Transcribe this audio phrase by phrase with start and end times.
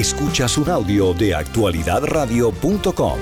[0.00, 3.18] Escuchas un audio de actualidadradio.com.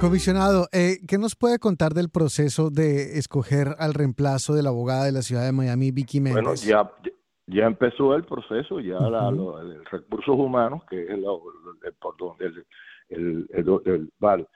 [0.00, 5.06] Comisionado, eh, ¿qué nos puede contar del proceso de escoger al reemplazo de la abogada
[5.06, 6.44] de la ciudad de Miami, Vicky Méndez?
[6.44, 6.88] Bueno, ya,
[7.48, 11.42] ya empezó el proceso, ya la, el recursos humanos, que es lo,
[12.38, 12.64] el,
[13.08, 13.48] el,
[13.86, 14.46] el, vale,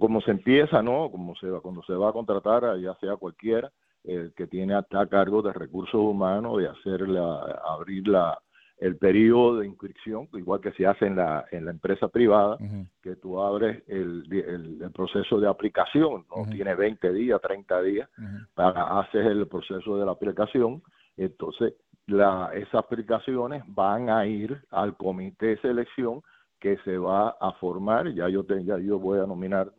[0.00, 1.10] cómo se empieza, ¿no?
[1.10, 3.70] Como se va, cuando se va a contratar, ya sea cualquiera,
[4.02, 8.38] el que tiene hasta a cargo de recursos humanos, de hacer la, abrir la,
[8.78, 12.58] el periodo de inscripción, igual que se hace en la, en la empresa privada,
[13.02, 18.08] que tú abres el, el, proceso de aplicación, no tiene 20 días, 30 días,
[18.54, 20.82] para hacer el proceso de la aplicación,
[21.16, 21.74] entonces
[22.06, 26.22] la, esas aplicaciones van a ir al comité de selección
[26.60, 29.72] que se va a formar, ya yo, te, ya yo voy a nominar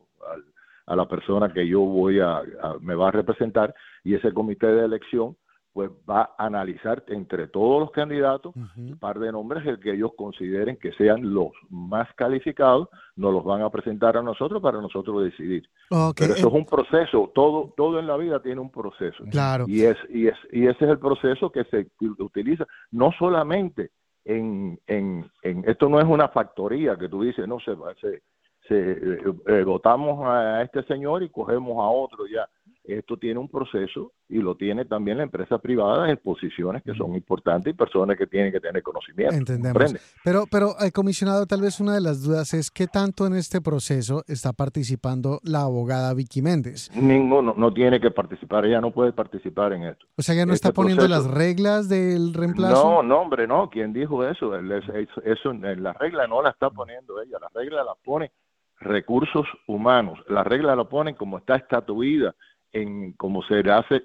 [0.88, 2.41] a la persona que yo voy a,
[2.81, 5.35] me va a representar y ese comité de elección
[5.77, 10.09] pues va a analizar entre todos los candidatos un par de nombres el que ellos
[10.17, 15.23] consideren que sean los más calificados, nos los van a presentar a nosotros para nosotros
[15.23, 15.69] decidir.
[15.88, 19.23] Pero eso es un proceso, todo todo en la vida tiene un proceso.
[19.30, 19.66] Claro.
[19.67, 23.91] Y es y es y ese es el proceso que se utiliza no solamente
[24.25, 28.23] en, en, en esto no es una factoría que tú dices, no se, se,
[28.67, 32.50] se eh, eh, votamos a este señor y cogemos a otro ya
[32.88, 37.16] esto tiene un proceso y lo tiene también la empresa privada en posiciones que son
[37.16, 39.35] importantes y personas que tienen que tener conocimiento.
[39.35, 39.95] Entendemos.
[40.23, 43.61] Pero, pero, eh, comisionado, tal vez una de las dudas es qué tanto en este
[43.61, 46.89] proceso está participando la abogada Vicky Méndez.
[46.95, 50.05] Ninguno, no tiene que participar, ella no puede participar en esto.
[50.17, 52.83] O sea, ella no está este poniendo las reglas del reemplazo.
[52.83, 54.55] No, no, hombre, no, ¿quién dijo eso?
[54.57, 58.31] Eso, la regla no la está poniendo ella, la regla la pone
[58.79, 62.35] recursos humanos, la regla la pone como está estatuida
[62.71, 64.03] en como se hace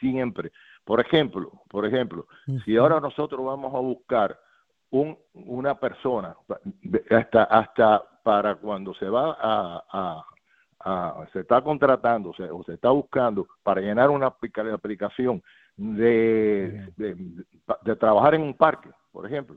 [0.00, 0.52] siempre.
[0.84, 2.26] Por ejemplo, por ejemplo,
[2.64, 4.38] si ahora nosotros vamos a buscar
[4.90, 6.36] un, una persona
[7.10, 10.24] hasta hasta para cuando se va a,
[10.84, 15.42] a, se está contratando o se está buscando para llenar una aplicación
[15.76, 19.56] de, de, trabajar en un parque, por ejemplo,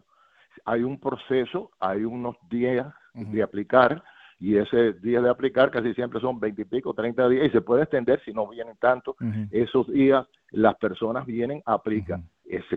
[0.65, 4.03] hay un proceso, hay unos días de aplicar
[4.39, 7.61] y ese día de aplicar casi siempre son 20 y pico, 30 días y se
[7.61, 9.15] puede extender si no vienen tanto.
[9.51, 12.23] Esos días las personas vienen, aplican.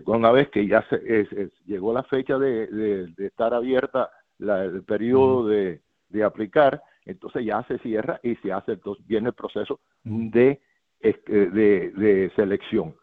[0.07, 5.81] una vez que ya se, llegó la fecha de, estar abierta el periodo de,
[6.25, 10.59] aplicar, entonces ya se cierra y se hace, entonces viene el proceso de,
[10.99, 12.95] este, de, selección.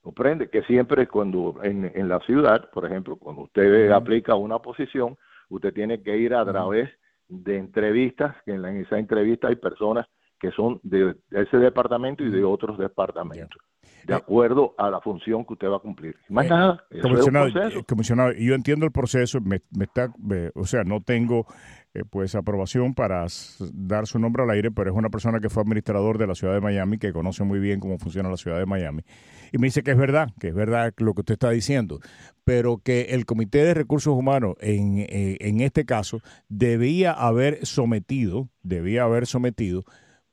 [0.00, 5.16] Comprende que siempre cuando en, en la ciudad, por ejemplo, cuando usted aplica una posición,
[5.48, 6.88] usted tiene que ir a través
[7.28, 10.06] de entrevistas, que en, esa entrevista hay personas
[10.38, 13.60] que son de, ese departamento y de otros departamentos,
[14.06, 16.16] de eh, acuerdo a la función que usted va a cumplir.
[16.28, 16.84] Más eh, nada,
[17.86, 20.12] comisionado, yo entiendo el proceso, me, está,
[20.54, 21.46] o sea, no tengo
[21.92, 23.26] eh, pues aprobación para
[23.72, 26.54] dar su nombre al aire, pero es una persona que fue administrador de la ciudad
[26.54, 29.02] de Miami, que conoce muy bien cómo funciona la ciudad de Miami.
[29.52, 31.98] Y me dice que es verdad, que es verdad lo que usted está diciendo,
[32.44, 38.50] pero que el Comité de Recursos Humanos en, eh, en este caso debía haber sometido,
[38.62, 39.84] debía haber sometido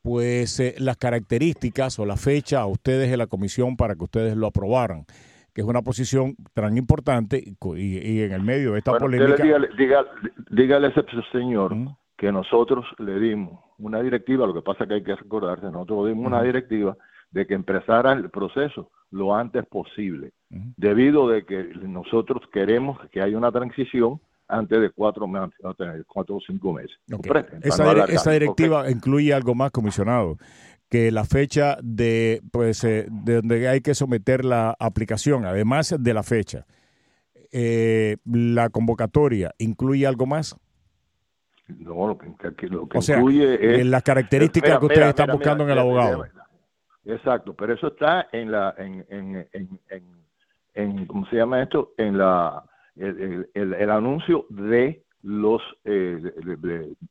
[0.04, 4.36] pues eh, las características o la fecha a ustedes de la comisión para que ustedes
[4.36, 5.06] lo aprobaran
[5.54, 7.44] que es una posición tan importante
[7.76, 9.36] y, en el medio de esta polémica.
[10.50, 11.76] Dígale, a ese señor
[12.18, 16.14] que nosotros le dimos una directiva, lo que pasa que hay que recordarse, nosotros le
[16.14, 16.98] dimos una directiva
[17.32, 23.38] de que empezara el proceso lo antes posible, debido de que nosotros queremos que haya
[23.38, 24.20] una transición
[24.54, 25.30] antes de cuatro,
[26.08, 26.98] cuatro o cinco meses.
[27.62, 30.38] Esa, directiva incluye algo más, comisionado
[30.90, 36.14] que la fecha de, pues, eh, de donde hay que someter la aplicación, además de
[36.14, 36.68] la fecha,
[37.52, 40.56] eh, la convocatoria, ¿incluye algo más?
[41.68, 42.28] No, lo que,
[42.94, 43.86] o sea, incluye es...
[43.88, 46.26] Las características que ustedes están buscando en el abogado.
[47.06, 49.80] Exacto, pero eso está en la, en, en, en,
[50.76, 51.94] en, ¿cómo se llama esto?
[51.98, 52.64] En la,
[52.96, 56.22] el, el, el anuncio de los, eh,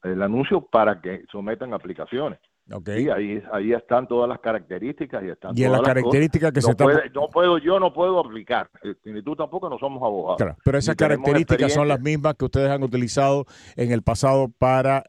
[0.04, 2.38] el anuncio para que sometan aplicaciones.
[2.70, 3.08] Okay.
[3.08, 6.74] ahí, ahí están todas las características y están y todas las características que no se
[6.76, 10.56] puede, no puedo yo no puedo aplicar eh, ni tú tampoco no somos abogados claro,
[10.64, 15.02] pero esas características son las mismas que ustedes han utilizado en el pasado para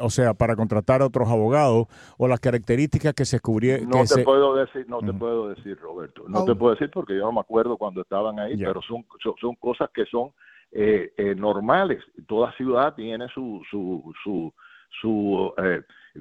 [0.00, 1.86] o sea, para contratar a otros abogados
[2.18, 3.88] o las características que se cubrieron.
[3.88, 6.24] No te puedo decir, no te puedo decir, Roberto.
[6.28, 9.04] No te puedo decir porque yo no me acuerdo cuando estaban ahí, pero son,
[9.40, 10.30] son, cosas que son
[10.72, 12.02] eh, eh, normales.
[12.26, 14.52] Toda ciudad tiene su, su, su,
[15.00, 15.52] su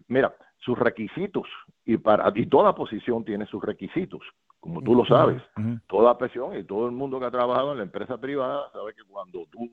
[0.08, 1.48] mira, sus requisitos
[1.86, 4.22] y para y toda posición tiene sus requisitos
[4.64, 5.44] como tú lo sabes.
[5.88, 9.04] Toda presión y todo el mundo que ha trabajado en la empresa privada sabe que
[9.04, 9.70] cuando tú,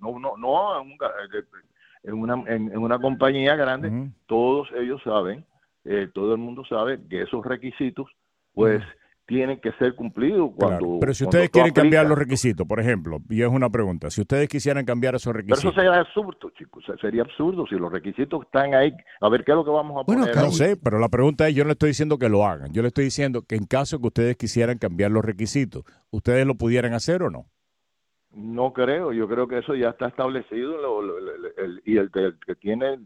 [0.00, 0.84] no, no, no
[2.08, 5.44] en, una, en, una compañía grande, todos ellos saben,
[5.84, 8.06] eh, todo el mundo sabe que esos requisitos,
[8.54, 8.82] pues
[9.26, 10.96] tienen que ser cumplidos cuando...
[11.00, 14.48] Pero si ustedes quieren cambiar los requisitos, por ejemplo, y es una pregunta, si ustedes
[14.48, 15.60] quisieran cambiar esos requisitos...
[15.60, 18.90] Pero eso sería absurdo, chicos, sería absurdo si los requisitos están ahí.
[19.20, 20.34] A ver, ¿qué es lo que vamos a poner?
[20.34, 22.88] No sé, pero la pregunta es, yo no estoy diciendo que lo hagan, yo le
[22.88, 27.22] estoy diciendo que en caso que ustedes quisieran cambiar los requisitos, ¿ustedes lo pudieran hacer
[27.22, 27.50] o no?
[28.38, 30.76] No creo, yo creo que eso ya está establecido
[31.84, 33.00] y el, que tiene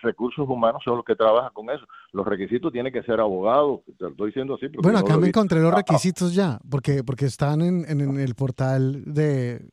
[0.00, 1.84] recursos humanos son los que trabajan con eso.
[2.12, 4.68] Los requisitos tienen que ser abogados, te lo estoy diciendo así.
[4.80, 5.78] Bueno, acá me encontré los ah, ah.
[5.78, 9.66] requisitos ya, porque porque están en, en, el portal de,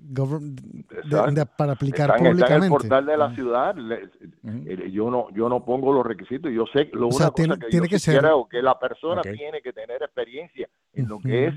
[1.57, 2.41] para aplicar públicamente.
[2.41, 3.75] Están en el portal de la ciudad.
[3.77, 7.83] Eh, yo no yo no pongo los requisitos, yo sé lo una cosa que yo
[7.83, 7.97] que
[8.49, 11.53] que la persona tiene que tener experiencia en lo que es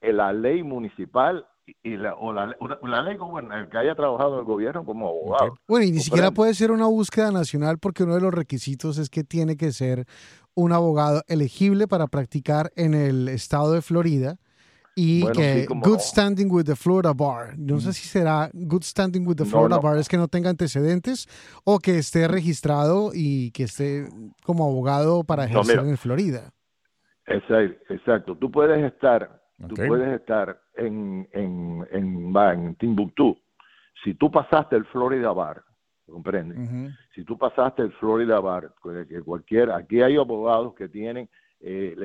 [0.00, 1.44] eh, la ley municipal
[1.82, 2.46] y la, o la,
[3.02, 3.16] ley
[3.70, 5.58] que haya trabajado el gobierno como abogado.
[5.68, 9.08] Bueno, y ni siquiera puede ser una búsqueda nacional porque uno de los requisitos es
[9.10, 10.06] que tiene que ser
[10.54, 14.38] un abogado elegible para practicar en el estado de Florida
[14.94, 17.56] y que good standing with the Florida Bar.
[17.56, 21.28] No sé si será good standing with the Florida Bar, es que no tenga antecedentes
[21.64, 24.06] o que esté registrado y que esté
[24.44, 26.50] como abogado para ejercer en Florida.
[27.26, 28.36] Exacto, exacto.
[28.36, 33.38] Tú puedes estar Tú puedes estar en, en, en, en, Timbuktu.
[34.02, 35.62] Si tú pasaste el Florida Bar,
[36.06, 36.58] ¿comprendes?
[37.14, 38.72] Si tú pasaste el Florida Bar,
[39.08, 41.28] que cualquier, aquí hay abogados que tienen,
[41.60, 41.96] eh,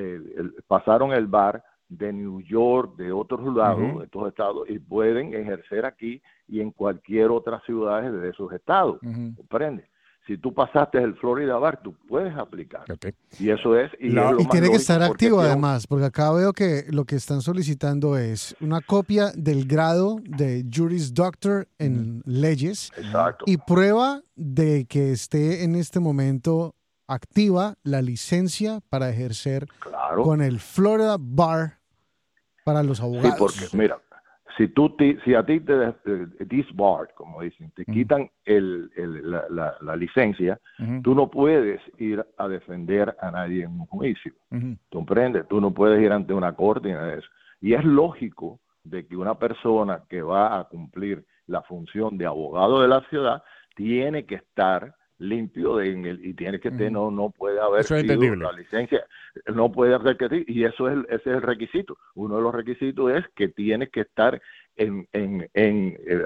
[0.66, 5.84] pasaron el bar de New York, de otros lados, de estos estados, y pueden ejercer
[5.86, 9.00] aquí y en cualquier otra ciudad de esos estados,
[9.36, 9.88] ¿comprendes?
[10.28, 12.84] Si tú pasaste el Florida Bar, tú puedes aplicar.
[13.38, 13.90] Y eso es.
[13.98, 14.10] Y,
[14.50, 18.82] tiene que estar activo además, porque acá veo que lo que están solicitando es una
[18.82, 22.92] copia del grado de Juris Doctor en leyes
[23.46, 26.74] y prueba de que esté en este momento
[27.06, 29.66] activa la licencia para ejercer
[30.22, 31.78] con el Florida Bar
[32.64, 33.30] para los abogados.
[33.30, 33.98] Sí, porque mira,
[34.58, 34.94] si tú
[35.24, 35.94] si a ti te
[36.40, 38.90] disbarred, como dicen, te quitan el,
[39.22, 40.58] la, licencia,
[41.04, 44.32] tú no puedes ir a defender a nadie en un juicio.
[44.50, 45.46] ¿Tú comprendes?
[45.48, 47.28] Tú no puedes ir ante una corte ni nada de eso.
[47.60, 52.82] Y es lógico de que una persona que va a cumplir la función de abogado
[52.82, 53.44] de la ciudad
[53.76, 57.84] tiene que estar limpio de, en el, y tiene que tener, no, no puede haber
[57.90, 59.04] la licencia,
[59.54, 61.98] no puede haber que y eso es ese es el requisito.
[62.14, 64.40] Uno de los requisitos es que tienes que estar
[64.76, 66.24] en, en, en eh,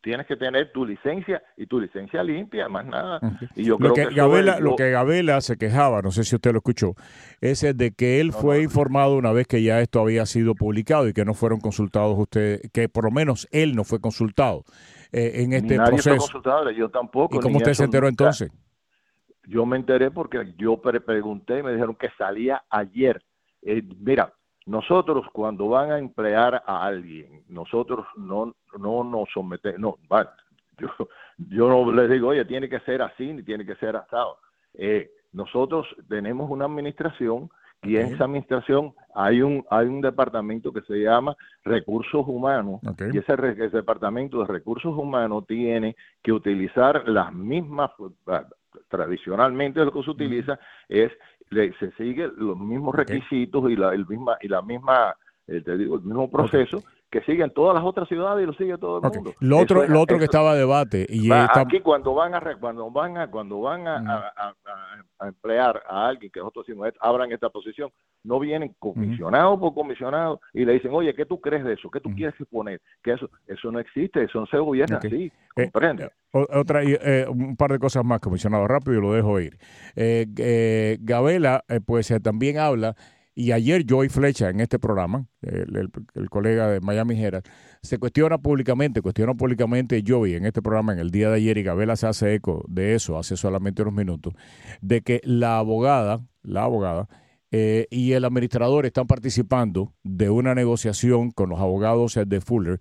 [0.00, 3.20] tienes que tener tu licencia y tu licencia limpia, más nada.
[3.56, 6.58] Y yo lo que, Gabela, lo que Gabela se quejaba, no sé si usted lo
[6.58, 6.94] escuchó,
[7.40, 11.12] es de que él fue informado una vez que ya esto había sido publicado y
[11.12, 14.64] que no fueron consultados ustedes, que por lo menos él no fue consultado.
[15.12, 16.70] Eh, en este proceso.
[16.70, 17.36] yo tampoco.
[17.36, 18.50] ¿Y cómo usted se enteró entonces?
[19.44, 23.22] Yo me enteré porque yo pregunté y me dijeron que salía ayer.
[23.60, 24.32] Eh, mira,
[24.66, 30.24] nosotros cuando van a emplear a alguien, nosotros no, no nos sometemos, no,
[30.78, 30.88] yo,
[31.36, 34.38] yo no les digo, oye, tiene que ser así ni tiene que ser asado.
[34.74, 37.50] Eh, nosotros tenemos una administración
[37.82, 42.80] y en esa administración hay un hay un departamento que se llama recursos humanos.
[43.12, 47.90] Y ese, departamento de recursos humanos tiene que utilizar las mismas
[48.28, 48.46] ah,
[48.88, 50.58] tradicionalmente lo que se utiliza
[50.88, 51.10] es
[51.50, 55.14] se sigue los mismos requisitos y la el misma y la misma
[55.46, 58.78] eh, te digo el mismo proceso que siguen todas las otras ciudades y lo sigue
[58.78, 59.34] todo el mundo.
[59.38, 63.18] Lo otro, lo otro que estaba a debate y aquí cuando van a cuando van
[63.18, 64.32] a cuando van a,
[65.20, 67.90] emplear a alguien que nosotros decimos abran esta posición,
[68.24, 71.90] no vienen comisionados por comisionado y le dicen, oye, ¿qué tú crees de eso?
[71.90, 72.80] ¿Qué tú quieres poner?
[73.02, 76.04] Que eso eso no existe, eso no se gobierna así, eh, comprende.
[76.04, 76.80] Eh, otra
[77.28, 79.58] un par de cosas más, comisionado, rápido y lo dejo ir.
[79.96, 82.96] Eh, Gabela, pues también habla
[83.34, 85.90] y ayer Joey Flecha en este programa, el,
[86.28, 87.44] colega de Miami Herald,
[87.82, 91.62] se cuestiona públicamente, cuestiona públicamente Joey en este programa en el día de ayer y
[91.62, 94.34] Gabela se hace eco de eso hace solamente unos minutos,
[94.80, 97.08] de que la abogada, la abogada
[97.50, 102.80] eh, y el administrador están participando de una negociación con los abogados de Fuller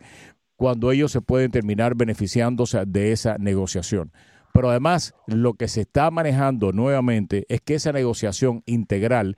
[0.55, 4.12] cuando ellos se pueden terminar beneficiándose de esa negociación.
[4.53, 9.38] Pero además, lo que se está manejando nuevamente es que esa negociación integral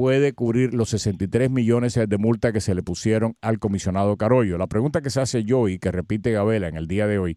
[0.00, 4.56] puede cubrir los 63 millones de multa que se le pusieron al comisionado Carollo.
[4.56, 7.36] La pregunta que se hace yo y que repite Gabela en el día de hoy,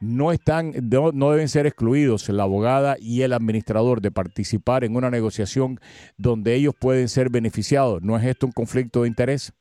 [0.00, 5.10] no están, no, deben ser excluidos la abogada y el administrador de participar en una
[5.10, 5.78] negociación
[6.18, 8.02] donde ellos pueden ser beneficiados.
[8.02, 9.52] ¿No es esto un conflicto de interés?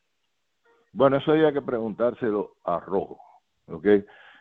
[0.93, 3.19] Bueno, eso había que preguntárselo a Rojo,
[3.67, 3.85] ¿ok?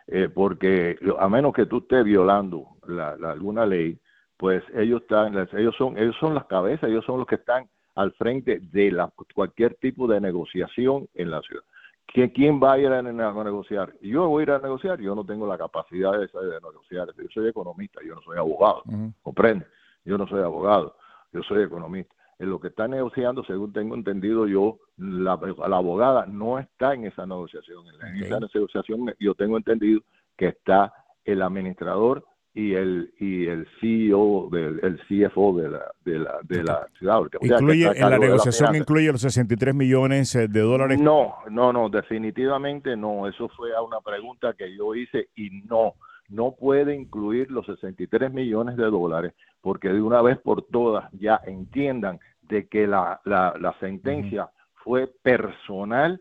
[0.06, 4.00] Eh, porque a menos que tú estés violando la, alguna ley,
[4.38, 8.12] pues ellos están, ellos son, ellos son las cabezas, ellos son los que están al
[8.12, 11.62] frente de la, cualquier tipo de negociación en la ciudad.
[12.06, 13.94] ¿Quién va a ir a, negociar?
[14.00, 17.28] Yo voy a ir a negociar, yo no tengo la capacidad de, de negociar, yo
[17.32, 18.82] soy economista, yo no soy abogado,
[19.22, 19.64] ¿comprende?
[20.04, 20.96] Yo no soy abogado,
[21.32, 22.12] yo soy economista.
[22.40, 27.26] En lo que está negociando, según tengo entendido yo, la, abogada no está en esa
[27.26, 27.84] negociación.
[27.86, 30.00] En esa negociación yo tengo entendido
[30.36, 30.92] que está
[31.24, 36.64] el administrador y el y el CEO del el CFO de la de la, de
[36.64, 37.20] la ciudad.
[37.40, 41.00] Incluye, en la negociación incluye los 63 millones eh, de dólares.
[41.00, 43.28] No, no, no, definitivamente no.
[43.28, 45.94] Eso fue a una pregunta que yo hice y no,
[46.28, 51.40] no puede incluir los 63 millones de dólares porque de una vez por todas ya
[51.44, 54.48] entiendan de que la, la, la sentencia
[54.82, 56.20] fue personal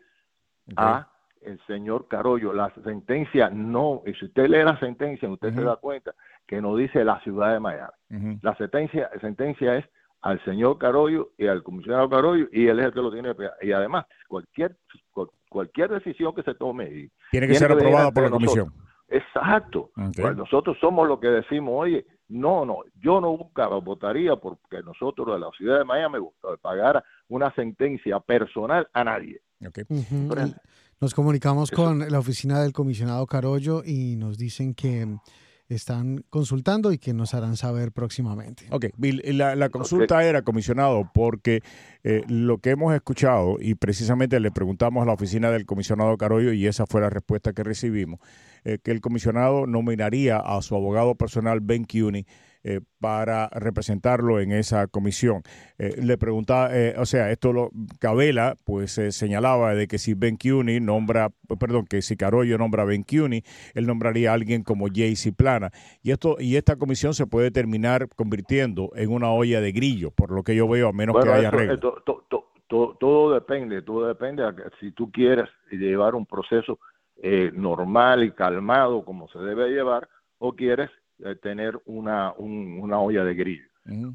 [0.76, 1.08] a
[1.42, 2.54] el señor Carollo.
[2.54, 6.14] La sentencia no, y si usted lee la sentencia, usted se da cuenta
[6.48, 8.40] que no dice la ciudad de Miami.
[8.42, 9.86] La sentencia, sentencia es
[10.22, 13.72] al señor Carollo y al comisionado Carollo y él es el que lo tiene y
[13.72, 14.76] además cualquier
[15.48, 18.74] cualquier decisión que se tome tiene que ser aprobada por la comisión.
[19.08, 19.92] Exacto.
[19.96, 25.40] Pues nosotros somos los que decimos oye no no yo nunca votaría porque nosotros de
[25.40, 26.18] la ciudad de Miami
[26.62, 29.42] pagara una sentencia personal a nadie
[31.02, 35.08] nos comunicamos con la oficina del comisionado Carollo y nos dicen que
[35.70, 38.66] están consultando y que nos harán saber próximamente.
[38.72, 41.62] Ok, la, consulta era, comisionado, porque
[42.04, 46.54] eh, lo que hemos escuchado, y precisamente le preguntamos a la oficina del comisionado Carollo,
[46.54, 48.20] y esa fue la respuesta que recibimos,
[48.64, 52.26] eh, que el comisionado nominaría a su abogado personal, Ben CUNY,
[52.62, 55.44] eh, para representarlo en esa comisión.
[55.78, 57.70] Eh, le preguntaba, eh, o sea, esto lo
[58.02, 62.86] Cabela pues señalaba de que si Ben CUNY nombra, perdón, que si Carollo nombra a
[62.86, 63.44] Ben CUNY,
[63.76, 65.72] él nombraría a alguien como Jaycee Plana.
[66.04, 70.32] Y esto y esta comisión se puede terminar convirtiendo en una olla de grillo, por
[70.32, 71.80] lo que yo veo, a menos que haya reglas.
[71.80, 74.44] todo depende, todo depende
[74.82, 76.78] si tú quieres llevar un proceso
[77.54, 80.90] normal y calmado como se debe llevar o quieres
[81.24, 83.66] eh, tener una, una olla de grillo.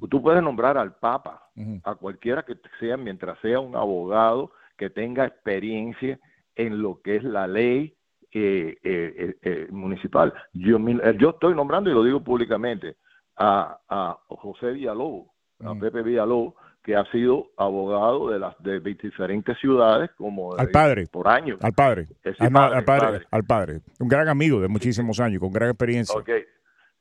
[0.09, 1.49] Tú puedes nombrar al Papa,
[1.83, 6.19] a cualquiera que sea, mientras sea un abogado que tenga experiencia
[6.55, 7.97] en lo que es la ley
[8.33, 10.33] eh, eh, municipal.
[10.53, 10.79] Yo,
[11.19, 12.97] yo estoy nombrando, y lo digo públicamente,
[13.37, 15.27] a, a José Villalobos,
[15.65, 21.07] a Pepe Villalobos, que ha sido abogado de las de diferentes ciudades como al padre.
[21.11, 21.59] por años.
[21.63, 22.07] Al padre.
[22.39, 26.19] Al, padre, al, padre, un gran amigo de muchísimos años con gran experiencia.
[26.21, 26.45] Okay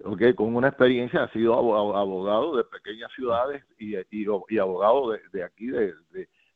[0.03, 5.67] okay, con una experiencia, ha sido abogado de pequeñas ciudades y, y, abogado de, aquí,
[5.67, 5.93] de,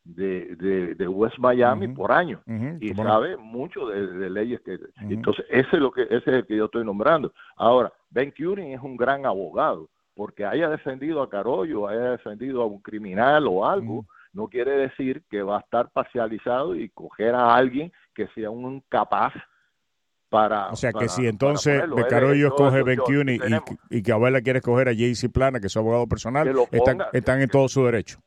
[0.04, 2.42] de, de, West Miami por año
[2.80, 6.56] y sabe mucho de, leyes que entonces ese es lo que ese es el que
[6.56, 7.34] yo estoy nombrando.
[7.58, 12.66] Ahora Ben Curing es un gran abogado porque haya defendido a Carollo haya defendido a
[12.66, 17.56] un criminal o algo no quiere decir que va a estar parcializado y coger a
[17.56, 19.34] alguien que sea un capaz
[20.30, 24.90] para, o sea que si entonces Becarollo escoge Ben y, y, que Abuela quiere escoger
[24.90, 28.20] a JC Plana, que es su abogado personal, están, están en todo su derecho.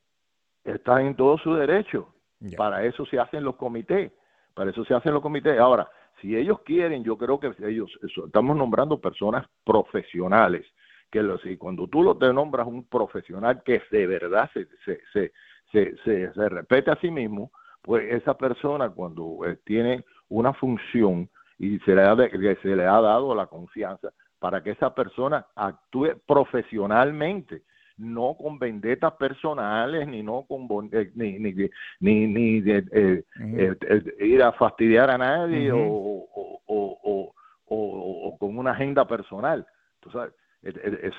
[0.64, 2.08] Están en todo su derecho.
[2.56, 4.12] Para eso se hacen los comités.
[4.54, 5.58] Para eso se hacen los comités.
[5.58, 5.88] Ahora,
[6.20, 7.90] si ellos quieren, yo creo que ellos,
[8.24, 10.66] estamos nombrando personas profesionales.
[11.10, 15.00] Que los, y cuando tú lo te nombras un profesional que de verdad se, se,
[15.12, 15.32] se,
[15.72, 17.50] se, se, se respete a sí mismo,
[17.82, 21.28] pues esa persona cuando eh, tiene una función
[21.60, 26.18] y se le, ha se le ha dado la confianza para que esa persona actúe
[26.26, 27.62] profesionalmente,
[27.98, 34.52] no con vendetas personales, ni no con eh, ni ni, ni, eh, eh, ir a
[34.52, 37.32] fastidiar a nadie o, o, o,
[37.66, 39.66] o, con una agenda personal.
[40.00, 40.74] Tú sabes, es,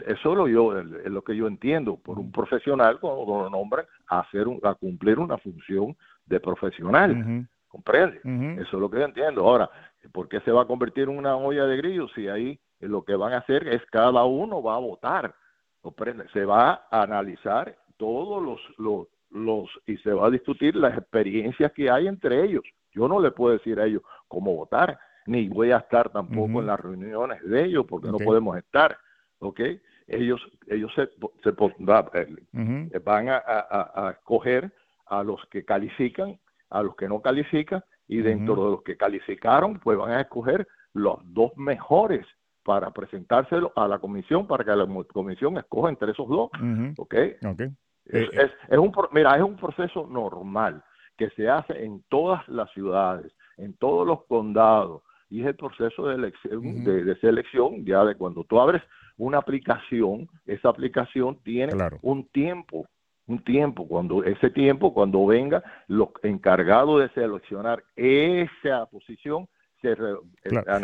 [0.08, 4.22] es, solo yo, es lo que yo entiendo, por un profesional cuando lo nombran a,
[4.22, 5.96] hacer a cumplir una función
[6.26, 7.46] de profesional.
[7.72, 8.20] ¿Comprende?
[8.62, 9.48] Eso es lo que yo entiendo.
[9.48, 9.70] Ahora,
[10.12, 13.16] ¿por qué se va a convertir en una olla de grillos si ahí lo que
[13.16, 15.34] van a hacer es cada uno va a votar?
[15.80, 16.25] ¿Comprende?
[16.34, 21.72] Se va a analizar todos los, los, los, y se va a discutir las experiencias
[21.72, 22.63] que hay entre ellos.
[22.94, 26.68] Yo no le puedo decir a ellos cómo votar, ni voy a estar tampoco en
[26.68, 28.98] las reuniones de ellos porque no podemos estar,
[29.40, 29.62] ¿ok?
[30.08, 31.08] Ellos, ellos se,
[31.42, 34.74] se eh, van a, a, a escoger
[35.06, 36.38] a los que califican
[36.72, 40.68] a los que no califican y dentro de los que calificaron, pues van a escoger
[40.94, 42.25] los dos mejores
[42.63, 46.50] para presentárselo a la comisión para que la comisión escoja entre esos dos.
[46.98, 47.16] ¿Ok?
[47.46, 47.70] okay.
[48.06, 50.84] Es, eh, es, un, mira, es un proceso normal
[51.18, 56.08] que se hace en todas las ciudades, en todos los condados, y es el proceso
[56.08, 58.82] de, elección, de, selección, ya de cuando tú abres
[59.18, 62.88] una aplicación, esa aplicación tiene un tiempo,
[63.32, 69.48] un tiempo, cuando ese tiempo, cuando venga los encargados de seleccionar esa posición,
[69.84, 69.96] eh,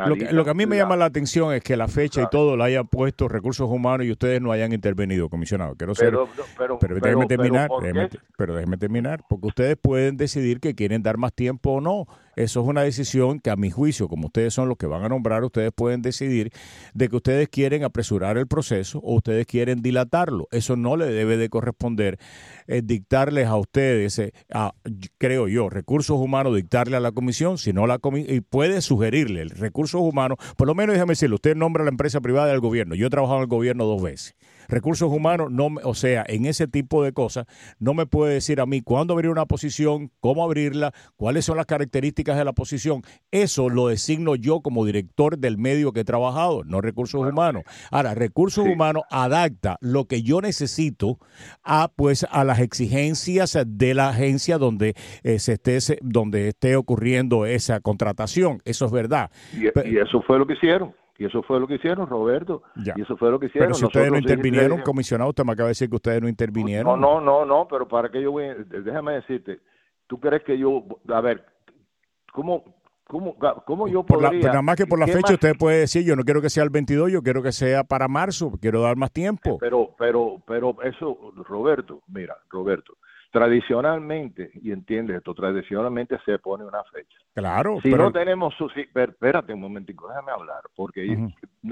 [0.08, 2.66] lo, que, a mí me llama la atención es que la fecha y todo la
[2.66, 5.76] hayan puesto recursos humanos y ustedes no hayan intervenido, comisionado.
[5.76, 6.28] Quiero pero,
[6.58, 7.70] pero, pero, déjeme terminar,
[8.36, 12.06] pero déjeme terminar, porque ustedes pueden decidir que quieren dar más tiempo o no.
[12.38, 15.10] Eso es una decisión que a mi juicio, como ustedes son los que van a
[15.10, 16.52] nombrar, ustedes pueden decidir
[16.94, 20.48] de que ustedes quieren apresurar el proceso o ustedes quieren dilatarlo.
[20.52, 22.20] Eso no le debe de corresponder
[22.68, 24.74] eh, dictarles a ustedes, eh, a,
[25.18, 30.00] creo yo, recursos humanos, dictarle a la comisión, sino la comisión, y puede sugerirle recursos
[30.00, 33.10] humanos, por lo menos déjame decirle, usted nombra la empresa privada del gobierno, yo he
[33.10, 34.36] trabajado en el gobierno dos veces
[34.68, 37.46] recursos humanos, no, o sea, en ese tipo de cosas,
[37.80, 41.66] no me puede decir a mí cuándo abrir una posición, cómo abrirla, cuáles son las
[41.66, 43.02] características de la posición.
[43.32, 47.64] Eso lo designo yo como director del medio que he trabajado, no recursos humanos.
[47.92, 51.20] Ahora, recursos humanos adapta lo que yo necesito
[51.64, 57.46] a pues a las exigencias de la agencia donde eh, se esté donde esté ocurriendo
[57.46, 58.62] esa contratación.
[58.66, 59.32] Eso es verdad.
[59.54, 60.94] y eso fue lo que hicieron.
[61.20, 62.64] Y eso fue lo que hicieron, Roberto.
[62.76, 63.70] Y eso fue lo que hicieron.
[63.70, 67.00] Pero si ustedes no intervinieron, comisionado, usted me acaba de decir que ustedes no intervinieron.
[67.00, 69.60] No, no, no, no, pero para que yo voy, déjame decirte,
[70.06, 71.44] ¿tú crees que yo, a ver,
[72.32, 72.64] cómo,
[73.06, 74.30] cómo, cómo yo podría...
[74.30, 76.64] Por nada más que por la fecha usted puede decir, yo no quiero que sea
[76.64, 79.58] el 22, yo quiero que sea para marzo, quiero dar más tiempo.
[79.60, 82.94] Pero, pero, pero eso, Roberto, mira, Roberto,
[83.32, 87.18] tradicionalmente, y entiendes esto, tradicionalmente se pone una fecha.
[87.34, 87.80] Claro.
[87.82, 88.70] Si no tenemos su...
[88.76, 91.18] espérate un momentico, déjame hablar, porque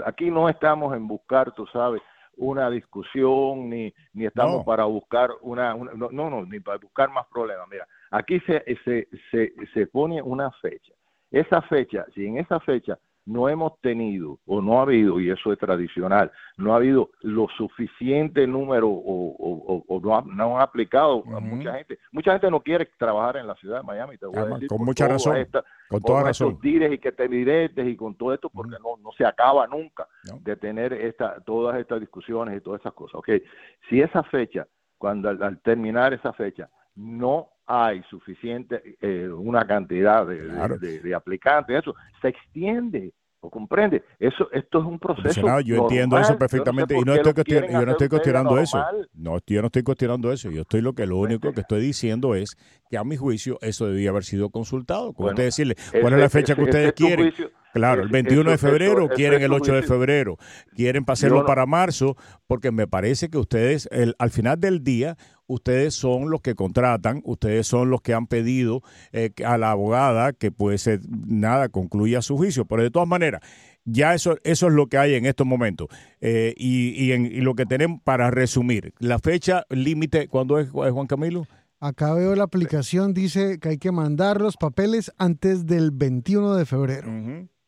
[0.05, 2.01] aquí no estamos en buscar, tú sabes,
[2.38, 7.67] una discusión, ni, ni estamos para buscar una, no, no, ni para buscar más problemas.
[7.69, 10.93] Mira, aquí se, se, se, se pone una fecha.
[11.31, 15.51] Esa fecha, si en esa fecha no hemos tenido o no ha habido, y eso
[15.51, 21.73] es tradicional, no ha habido lo suficiente número o, o, no, han aplicado a mucha
[21.73, 21.99] gente.
[22.12, 24.86] Mucha gente no quiere trabajar en la ciudad de Miami, te voy a decir, con
[24.86, 25.47] mucha razón.
[25.89, 26.60] con toda razón.
[26.62, 30.08] Dires y que te diretes y con todo esto, porque no, no se acaba nunca
[30.41, 33.15] de tener esta, todas estas discusiones y todas esas cosas.
[33.15, 33.43] Okay.
[33.89, 41.15] Si esa fecha, cuando al terminar esa fecha, no hay suficiente, eh, una cantidad de,
[41.15, 43.13] aplicantes, eso se extiende.
[43.45, 44.03] ¿O comprende?
[44.19, 45.60] Eso, esto es un proceso.
[45.62, 48.84] yo entiendo eso perfectamente y no estoy, yo no estoy cuestionando eso.
[49.13, 50.49] No, yo no estoy cuestionando eso.
[50.49, 52.58] Yo estoy lo que lo único que estoy diciendo es
[52.89, 55.13] que a mi juicio eso debía haber sido consultado.
[55.13, 57.34] Como usted decirle, ¿cuál es la fecha que ustedes quieren?
[57.73, 60.38] Claro, el 21 de febrero, quieren el 8 de febrero,
[60.77, 62.15] quieren pasarlo para marzo,
[62.47, 67.21] porque me parece que ustedes, el, al final del día, ustedes son los que contratan,
[67.23, 68.81] ustedes son los que han pedido
[69.12, 72.65] eh, a la abogada que pues nada, concluya su juicio.
[72.65, 73.41] Pero de todas maneras,
[73.84, 75.88] ya eso, eso es lo que hay en estos momentos.
[76.21, 80.69] Eh, y, y, en, y lo que tenemos para resumir, la fecha límite, ¿cuándo es
[80.69, 81.45] Juan Camilo?
[81.79, 86.65] Acá veo la aplicación, dice que hay que mandar los papeles antes del 21 de
[86.65, 87.08] febrero.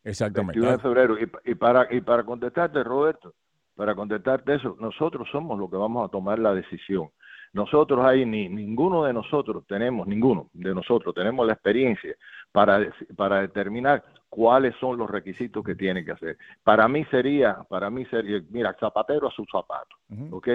[0.04, 0.60] Exactamente.
[0.60, 1.16] 21 de febrero.
[1.46, 3.34] Y, para, y para contestarte, Roberto,
[3.76, 7.10] para contestarte eso, nosotros somos los que vamos a tomar la decisión.
[7.54, 12.16] Nosotros ahí, ni ninguno de nosotros tenemos, ninguno de nosotros tenemos la experiencia
[12.52, 12.80] para,
[13.16, 16.38] para determinar cuáles son los requisitos que tiene que hacer.
[16.64, 19.96] Para mí sería, para mí sería, mira, zapatero a su zapato,
[20.32, 20.50] ¿ok?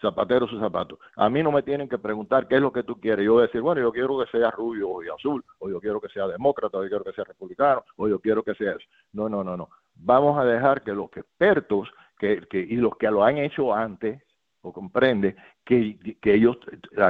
[0.00, 0.98] zapatero su zapato.
[1.16, 3.24] A mí no me tienen que preguntar qué es lo que tú quieres.
[3.24, 6.00] Yo voy a decir, bueno, yo quiero que sea rubio y azul, o yo quiero
[6.00, 8.88] que sea demócrata, o yo quiero que sea republicano, o yo quiero que sea eso.
[9.12, 9.68] No, no, no, no.
[9.94, 14.22] Vamos a dejar que los expertos que, que, y los que lo han hecho antes
[14.62, 16.56] o comprende que, que ellos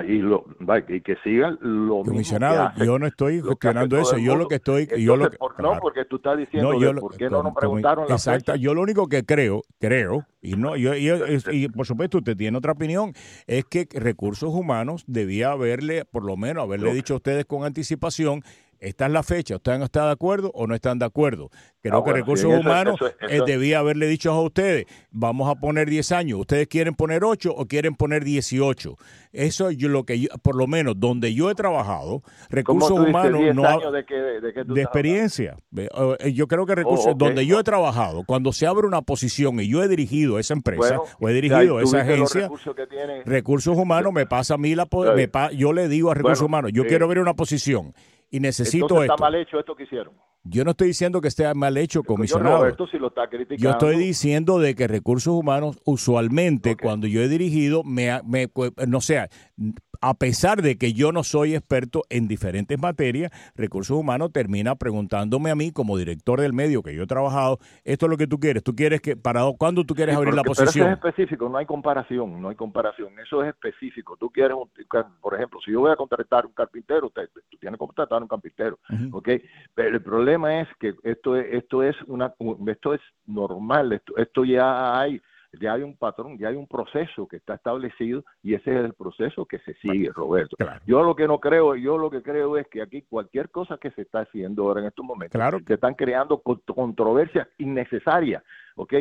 [0.06, 0.44] y, lo,
[0.88, 5.16] y que sigan lo comisionado yo no estoy gestionando eso yo lo que estoy yo
[5.16, 8.82] lo no porque tú estás diciendo por qué no nos preguntaron la exacto yo lo
[8.82, 13.12] único que creo creo y no yo, y por supuesto usted tiene otra opinión
[13.46, 18.42] es que recursos humanos debía haberle por lo menos haberle dicho a ustedes con anticipación
[18.80, 21.50] esta es la fecha, ¿ustedes están de acuerdo o no están de acuerdo?
[21.82, 26.12] Creo ah, que Recursos Humanos eh, debía haberle dicho a ustedes, vamos a poner 10
[26.12, 28.96] años, ¿ustedes quieren poner 8 o quieren poner 18?
[29.32, 33.92] Eso es lo que yo, por lo menos donde yo he trabajado, Recursos Humanos no
[33.92, 35.56] de, de, experiencia.
[35.76, 39.60] Eh, yo creo que recursos oh, donde yo he trabajado, cuando se abre una posición
[39.60, 42.50] y yo he dirigido esa empresa o he dirigido esa agencia,
[43.24, 44.88] recursos, Humanos me pasa a mí la
[45.52, 47.94] yo le digo a Recursos Humanos, yo quiero ver una posición
[48.30, 50.14] y necesito Entonces, está mal hecho esto que hicieron.
[50.44, 52.66] Yo no estoy diciendo que esté mal hecho, comisionado.
[53.58, 58.48] Yo, estoy diciendo de que recursos humanos, usualmente, cuando yo he dirigido, me, me
[58.86, 59.28] no sé,
[60.00, 65.50] a pesar de que yo no soy experto en diferentes materias, recursos humanos termina preguntándome
[65.50, 68.38] a mí como director del medio que yo he trabajado, esto es lo que tú
[68.38, 70.86] quieres, tú quieres que para cuándo tú quieres abrir la posición.
[70.86, 74.16] Pero eso es específico, no hay comparación, no hay comparación, eso es específico.
[74.16, 74.56] Tú quieres,
[75.20, 78.78] por ejemplo, si yo voy a contratar un carpintero, tú tienes que contratar un carpintero,
[79.12, 79.28] ¿ok?
[79.74, 82.34] Pero el problema es que esto es, esto es una,
[82.68, 85.20] esto es normal, esto, esto ya hay
[85.58, 88.94] ya hay un patrón, ya hay un proceso que está establecido y ese es el
[88.94, 90.56] proceso que se sigue, Roberto.
[90.86, 93.90] Yo lo que no creo, yo lo que creo es que aquí cualquier cosa que
[93.92, 95.58] se está haciendo ahora en estos momentos, claro.
[95.66, 98.42] se están creando controversias innecesarias,
[98.76, 98.94] ¿ok?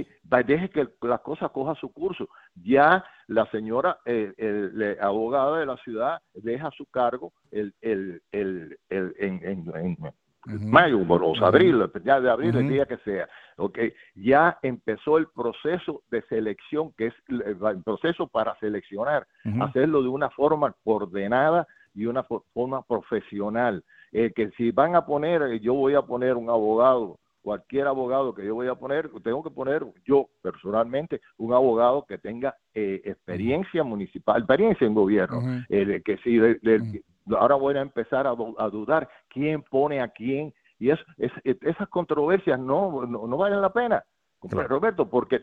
[0.46, 2.30] Deje que las cosas cojan su curso.
[2.56, 9.98] Ya la señora eh, abogada de la ciudad deja su cargo el, el, el, en
[10.45, 13.28] mayo, o abril, ya de abril, el día que sea.
[13.58, 13.93] Okay.
[14.15, 19.28] Ya empezó el proceso de selección, que es el proceso para seleccionar,
[19.62, 23.84] hacerlo de una forma ordenada y una forma profesional.
[24.12, 28.34] Eh, que si van a poner, eh, yo voy a poner un abogado, cualquier abogado
[28.34, 33.02] que yo voy a poner, tengo que poner yo personalmente un abogado que tenga eh,
[33.06, 37.04] experiencia municipal, experiencia en gobierno, que si de,
[37.38, 41.00] ahora voy a empezar a, dudar quién pone a quién y es,
[41.44, 44.04] esas controversias no, no, valen la pena.
[44.42, 45.42] Roberto, porque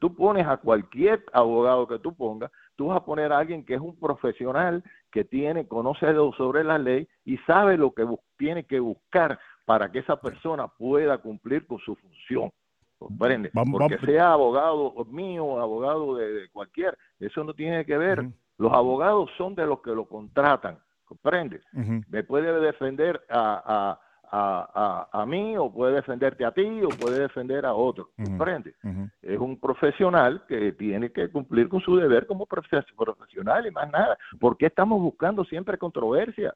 [0.00, 3.74] tú pones a cualquier abogado que tú pongas, tú vas a poner a alguien que
[3.74, 8.04] es un profesional, que tiene, conoce sobre la ley y sabe lo que
[8.36, 12.50] tiene que buscar para que esa persona pueda cumplir con su función.
[12.98, 13.52] ¿Comprende?
[13.52, 18.28] Porque sea abogado mío abogado de, cualquier, eso no tiene que ver.
[18.58, 20.78] Los abogados son de los que lo contratan.
[21.12, 21.60] ¿Comprende?
[22.08, 23.98] Me puede defender a,
[24.32, 28.74] a, a, a, mí o puede defenderte a ti o puede defender a otro, ¿comprende?
[29.20, 34.16] Es un profesional que tiene que cumplir con su deber como profesional y más nada.
[34.40, 36.54] ¿Por qué estamos buscando siempre controversia?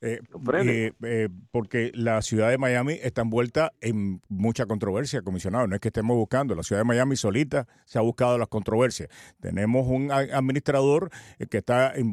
[0.00, 0.20] Eh,
[0.64, 5.66] eh, eh, porque la ciudad de Miami está envuelta en mucha controversia, comisionado.
[5.66, 9.08] No es que estemos buscando, la ciudad de Miami solita se ha buscado las controversias.
[9.40, 11.10] Tenemos un administrador
[11.50, 12.12] que está en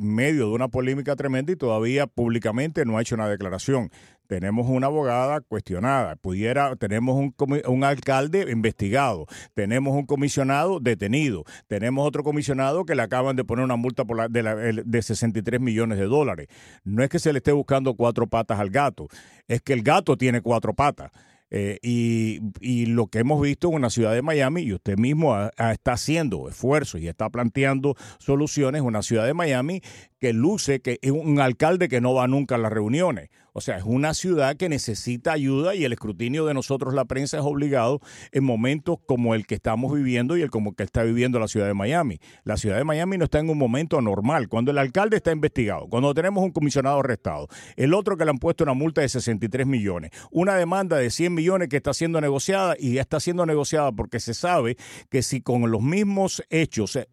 [0.00, 3.90] medio de una polémica tremenda y todavía públicamente no ha hecho una declaración
[4.26, 7.34] tenemos una abogada cuestionada, pudiera, tenemos un,
[7.66, 13.64] un, alcalde investigado, tenemos un comisionado detenido, tenemos otro comisionado que le acaban de poner
[13.64, 16.48] una multa por la, de, de 63 millones de dólares.
[16.84, 19.08] No es que se le esté buscando cuatro patas al gato,
[19.48, 21.10] es que el gato tiene cuatro patas.
[21.50, 25.92] Eh, y, lo que hemos visto en una ciudad de Miami, y usted mismo está
[25.92, 29.80] haciendo esfuerzos y está planteando soluciones, una ciudad de Miami
[30.20, 33.30] que luce que es un alcalde que no va nunca a las reuniones.
[33.56, 37.38] O sea, es una ciudad que necesita ayuda y el escrutinio de nosotros, la prensa,
[37.38, 38.00] es obligado
[38.32, 41.68] en momentos como el que estamos viviendo y el como que está viviendo la ciudad
[41.68, 42.18] de Miami.
[42.42, 44.48] La ciudad de Miami no está en un momento anormal.
[44.48, 48.38] Cuando el alcalde está investigado, cuando tenemos un comisionado arrestado, el otro que le han
[48.38, 52.74] puesto una multa de 63 millones, una demanda de 100 millones que está siendo negociada
[52.78, 54.76] y ya está siendo negociada porque se sabe
[55.10, 57.06] que si con los mismos hechos eh,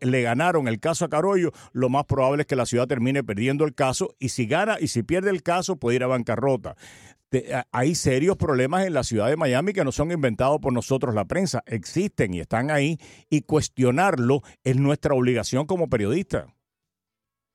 [0.00, 3.64] le ganaron el caso a Carollo, lo más probable es que la ciudad termine perdiendo
[3.64, 6.76] el caso y si gana y si pierde el caso puede ir a bancarrota.
[7.70, 11.26] hay serios problemas en la ciudad de Miami que no son inventados por nosotros, la
[11.26, 11.62] prensa.
[11.66, 16.46] Existen y están ahí y cuestionarlo es nuestra obligación como periodista.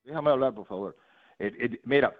[0.03, 0.95] Déjame hablar, por favor.
[1.39, 2.13] Eh, eh, mira,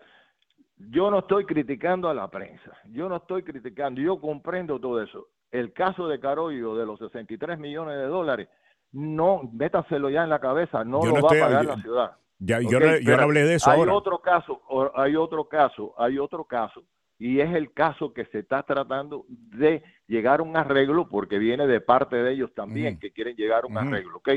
[0.89, 5.27] yo no estoy criticando a la prensa, yo no estoy criticando, yo comprendo todo eso.
[5.51, 8.49] El caso de Carollo de los 63 millones de dólares,
[8.93, 12.11] no, métaselo ya en la cabeza, no lo va a pagar la ciudad.
[12.39, 14.61] Ya, yo, no, hablé de eso hay otro caso,
[14.95, 16.83] hay otro caso, hay otro caso,
[17.19, 21.67] y es el caso que se está tratando de llegar a un arreglo, porque viene
[21.67, 24.29] de parte de ellos también, que quieren llegar a un arreglo, ¿ok?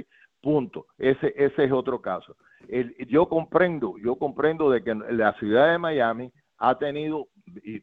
[0.45, 0.89] Punto.
[0.99, 2.37] Ese, ese es otro caso.
[3.09, 7.29] yo comprendo, yo comprendo de que la ciudad de Miami ha tenido,
[7.63, 7.83] y,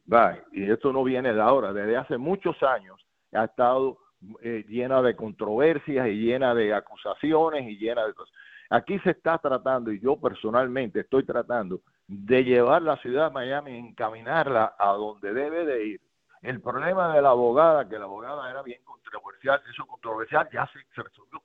[0.52, 3.98] y esto no viene de ahora, desde hace muchos años ha estado
[4.42, 8.32] eh, llena de controversias y llena de acusaciones y llena de cosas.
[8.70, 13.76] Aquí se está tratando, y yo personalmente estoy tratando, de llevar la ciudad de Miami,
[13.76, 16.00] encaminarla a donde debe de ir.
[16.42, 20.80] El problema de la abogada, que la abogada era bien controversial, eso controversial, ya se,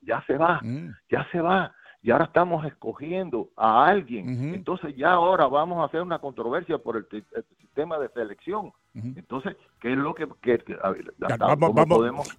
[0.02, 0.94] ya se va, mm.
[1.08, 1.72] ya se va.
[2.02, 4.54] Y ahora estamos escogiendo a alguien.
[4.54, 7.06] Entonces ya ahora vamos a hacer una controversia por el,
[7.58, 8.72] sistema de selección.
[8.94, 10.26] Entonces, ¿qué es lo que,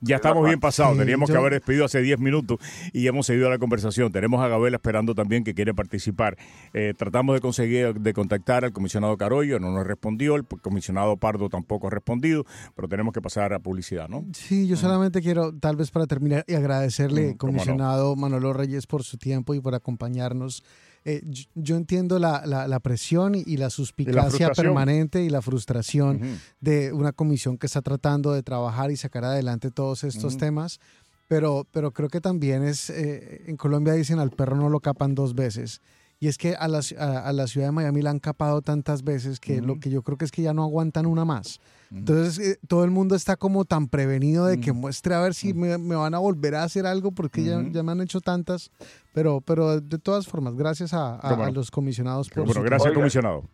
[0.01, 0.97] ya, estamos bien pasados?
[0.97, 2.59] Teníamos que haber despedido hace 10 minutos
[2.91, 4.11] y hemos seguido la conversación.
[4.11, 6.37] Tenemos a Gabela esperando también que quiere participar.
[6.73, 11.49] Eh, tratamos de conseguir, de contactar al comisionado Carollo, no nos respondió, el comisionado Pardo
[11.49, 14.25] tampoco ha respondido, pero tenemos que pasar a publicidad, ¿no?
[14.33, 19.17] Sí, yo solamente quiero, tal vez para terminar, y agradecerle, comisionado Manolo Reyes, por su
[19.17, 20.63] tiempo y por acompañarnos
[21.09, 21.23] eh,
[21.55, 26.21] yo, entiendo la, la, presión y, la suspicacia permanente y la frustración
[26.59, 30.79] de una comisión que está tratando de trabajar y sacar adelante todos estos temas,
[31.27, 35.15] pero, pero creo que también es, eh, en Colombia dicen al perro no lo capan
[35.15, 35.81] dos veces.
[36.21, 39.39] Y es que a la, a, la, ciudad de Miami la han capado tantas veces
[39.39, 41.61] que lo que yo creo que es que ya no aguantan una más.
[41.91, 45.53] Entonces eh, todo el mundo está como tan prevenido de que muestre a ver si
[45.53, 48.69] me, van a volver a hacer algo porque ya, ya, me han hecho tantas.
[49.13, 53.45] Pero, pero de todas formas, gracias a, los comisionados por Bueno, gracias comisionado.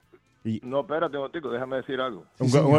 [0.63, 2.25] No, espérate, Botico, déjame decir algo.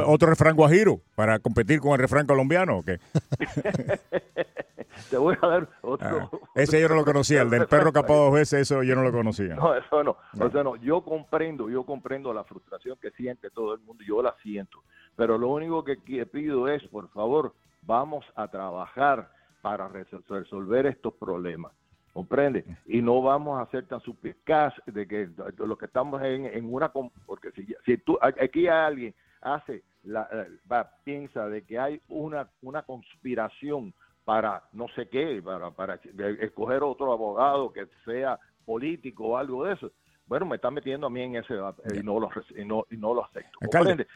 [0.06, 2.98] ¿Otro refrán guajiro para competir con el refrán colombiano o qué?
[5.10, 6.30] Te voy a dar otro.
[6.32, 9.02] Ah, ese yo no lo conocía, el del perro capado dos veces, eso yo no
[9.02, 9.54] lo conocía.
[9.54, 10.16] No, eso no.
[10.40, 14.22] O sea, no, yo comprendo, yo comprendo la frustración que siente todo el mundo, yo
[14.22, 14.78] la siento.
[15.14, 21.72] Pero lo único que pido es, por favor, vamos a trabajar para resolver estos problemas.
[22.16, 22.64] ¿Comprende?
[22.86, 26.90] Y no vamos a ser tan suspicaz de que lo que estamos en, en una...
[26.90, 30.26] Porque si, si tú, aquí alguien hace, la,
[30.72, 33.92] va, piensa de que hay una, una conspiración
[34.24, 36.00] para no sé qué, para, para
[36.40, 39.92] escoger otro abogado que sea político o algo de eso,
[40.26, 42.96] bueno, me está metiendo a mí en ese debate y no lo, y no, y
[42.96, 43.58] no lo acepto.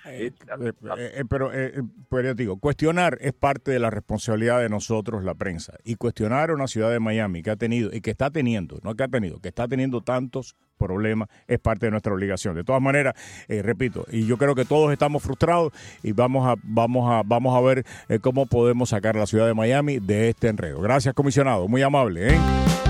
[0.07, 1.51] Eh, eh, eh, pero,
[2.09, 5.75] pues yo digo, cuestionar es parte de la responsabilidad de nosotros, la prensa.
[5.85, 8.95] Y cuestionar a una ciudad de Miami que ha tenido, y que está teniendo, no
[8.97, 12.57] que ha tenido, que está teniendo tantos problemas, es parte de nuestra obligación.
[12.57, 13.15] De todas maneras,
[13.49, 17.61] repito, y yo creo que todos estamos frustrados y vamos a, vamos a, vamos a
[17.61, 17.85] ver
[18.21, 20.81] cómo podemos sacar a la ciudad de Miami de este enredo.
[20.81, 21.69] Gracias, comisionado.
[21.69, 22.35] Muy amable.
[22.35, 22.90] ¿eh?